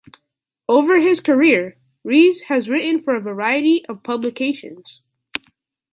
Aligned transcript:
Over 0.67 0.99
his 0.99 1.19
career 1.21 1.77
Rees 2.03 2.41
has 2.47 2.67
written 2.67 3.03
for 3.03 3.13
a 3.13 3.21
variety 3.21 3.85
of 3.85 4.01
publications. 4.01 5.03